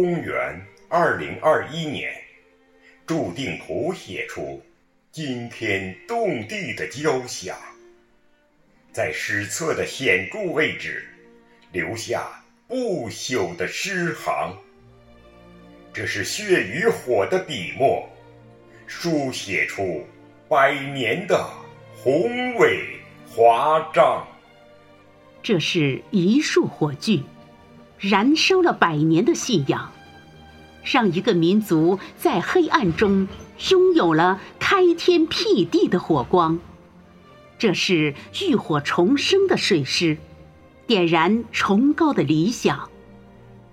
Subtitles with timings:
[0.00, 2.14] 公元二零二一年，
[3.04, 4.62] 注定谱写出
[5.10, 7.58] 惊天动地的交响，
[8.92, 11.04] 在史册的显著位置
[11.72, 12.28] 留下
[12.68, 14.56] 不朽的诗行。
[15.92, 18.08] 这是血与火的笔墨，
[18.86, 20.06] 书写出
[20.48, 21.44] 百年的
[21.96, 24.24] 宏伟华章。
[25.42, 27.20] 这是一束火炬，
[27.98, 29.92] 燃烧了百年的信仰，
[30.84, 33.26] 让一个民族在黑暗中
[33.70, 36.58] 拥有了开天辟地的火光。
[37.58, 40.16] 这是浴火重生的水师，
[40.86, 42.88] 点燃崇高的理想。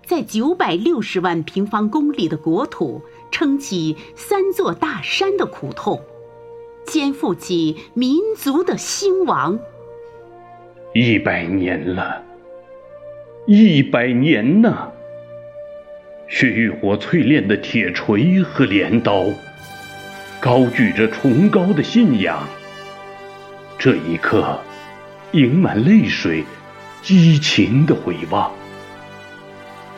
[0.06, 3.02] 在九百六十万平方公里的国土
[3.32, 6.02] 撑起三座大山的苦痛，
[6.88, 9.60] 肩负起民族的兴亡。
[10.94, 12.23] 一百年了，
[13.48, 14.90] 一百年呐！
[16.28, 19.26] 血与火淬炼的铁锤和镰刀，
[20.40, 22.42] 高举着崇高的信仰。
[23.78, 24.60] 这一刻，
[25.32, 26.44] 盈满泪水，
[27.04, 28.52] 激情的回望。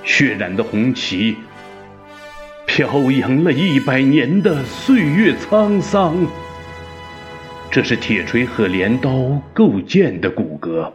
[0.04, 1.38] 血染的红旗，
[2.66, 6.18] 飘扬了一百年的岁月沧桑。
[7.72, 10.92] 这是铁锤和镰刀构建的骨骼，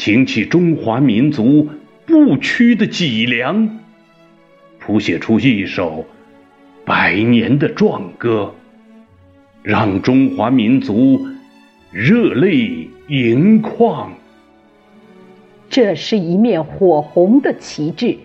[0.00, 1.68] 挺起中华民族
[2.06, 3.80] 不屈的脊梁，
[4.78, 6.06] 谱写出一首
[6.86, 8.54] 百年的壮歌，
[9.62, 11.26] 让中华民族
[11.92, 14.10] 热泪盈眶。
[15.68, 18.16] 这是一面火红的旗帜，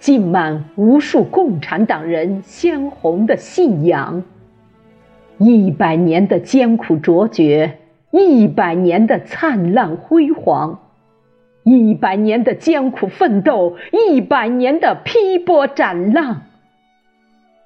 [0.00, 4.24] 浸满无数共产党人鲜红的信仰。
[5.38, 7.78] 一百年的艰苦卓绝，
[8.10, 10.80] 一百年的灿烂辉煌，
[11.62, 16.42] 一百年的艰苦奋斗，一百年的劈波斩浪。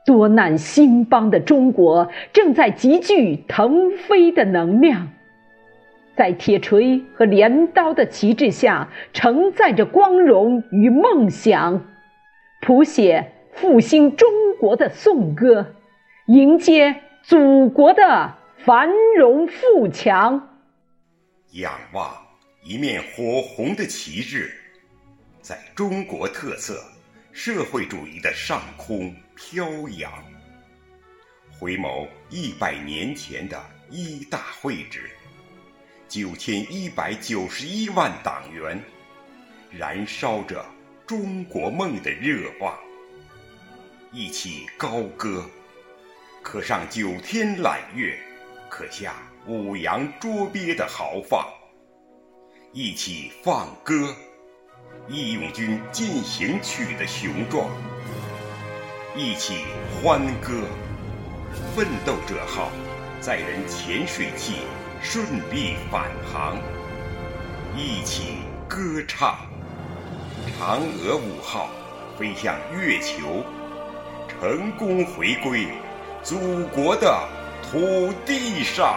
[0.05, 5.09] 多难兴邦的中国正在集聚腾飞的能量。
[6.15, 11.81] 在铁锤和镰刀的旗帜下，承载着光荣与梦想，
[12.61, 14.29] 谱写复兴中
[14.61, 15.69] 国的颂歌，
[16.27, 18.35] 迎接祖国的
[18.65, 18.89] 繁
[19.19, 20.59] 荣富强。
[21.51, 22.17] 仰望
[22.63, 24.51] 一面火红的旗帜，
[25.43, 26.83] 在中国特色
[27.31, 30.11] 社会主义的上空飘扬。
[31.51, 35.11] 回眸一百年前的一大会址。
[36.09, 38.83] 九千一百九十一万党员，
[39.71, 40.65] 燃烧着
[41.07, 42.75] 中国梦的热望，
[44.11, 45.45] 一起高歌，
[46.43, 48.19] 可上九天揽月，
[48.77, 49.15] 可下
[49.47, 51.47] 五洋捉鳖的豪放；
[52.73, 53.95] 一起放歌，
[55.09, 57.69] 《义勇军进行曲》的雄壮；
[59.15, 59.59] 一起
[60.03, 60.55] 欢歌，
[61.77, 62.73] 《奋斗者号》
[63.25, 64.55] 载人潜水器。
[65.01, 66.57] 顺利返航，
[67.77, 69.37] 一起歌唱。
[70.59, 71.69] 嫦娥五号
[72.19, 73.45] 飞向月球，
[74.27, 75.69] 成功回归
[76.25, 77.07] 祖国的
[77.71, 78.97] 土地上。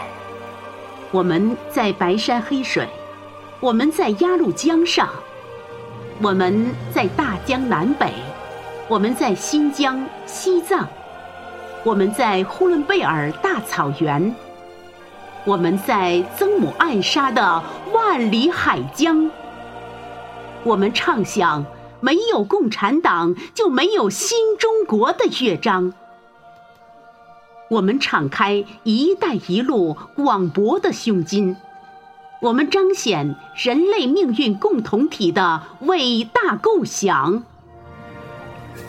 [1.11, 2.87] 我们在白山黑水，
[3.59, 5.09] 我们在鸭绿江上，
[6.21, 8.11] 我们在大江南北，
[8.87, 10.87] 我们在新疆、西藏，
[11.83, 14.35] 我们在呼伦贝尔大草原。
[15.45, 17.63] 我们在曾母暗沙的
[17.93, 19.31] 万里海疆，
[20.63, 21.65] 我们唱响
[22.01, 25.93] 没有共产党就没有新中国的乐章。
[27.69, 31.55] 我们敞开“一带一路”广博的胸襟，
[32.41, 37.43] 我们彰显人类命运共同体的伟大构想。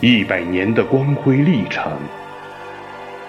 [0.01, 1.93] 一百年的光辉历程，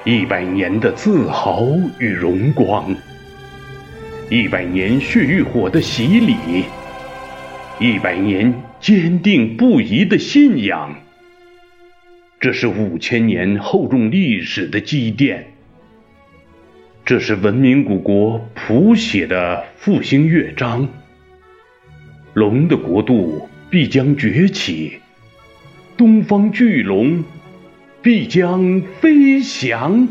[0.06, 1.66] 一百年的自豪
[1.98, 2.96] 与荣光。
[4.30, 6.66] 一百年血与火的洗礼，
[7.80, 10.94] 一百年坚定不移的信仰。
[12.42, 15.46] 这是五千年厚重历史的积淀，
[17.04, 20.88] 这是文明古国谱写的复兴乐章。
[22.34, 25.00] 龙的国度必将崛起，
[25.98, 27.22] 东方巨龙
[28.02, 30.08] 必将飞翔。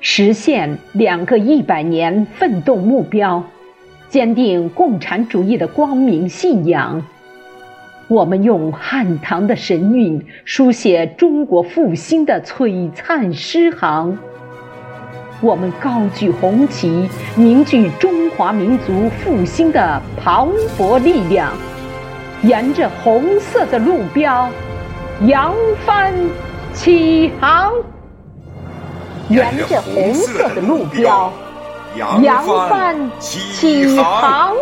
[0.00, 3.46] 实现两个一百年奋斗目标，
[4.08, 7.06] 坚定共产主义的光明信仰。
[8.06, 14.18] 我们用汉唐的神韵书写中国复兴的璀璨诗行。
[15.40, 21.50] 我们高举红旗，凝聚中华民族复兴的磅礴力量。
[22.42, 24.50] 沿着红色的路标，
[25.22, 25.54] 扬
[25.86, 26.12] 帆
[26.74, 27.72] 起航，
[29.30, 31.32] 沿着红色的路标，
[31.96, 34.54] 扬帆起航。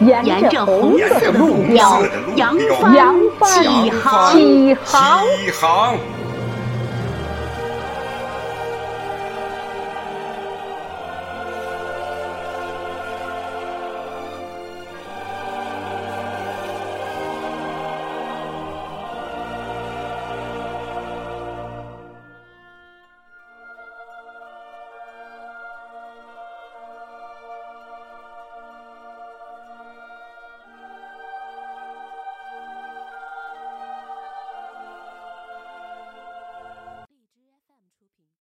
[0.00, 2.02] 沿着红色的路标，
[2.36, 2.56] 扬
[3.38, 4.32] 帆起航。
[4.32, 4.76] 起
[5.50, 5.96] 航。